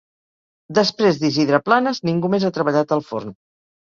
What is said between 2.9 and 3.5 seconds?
al forn.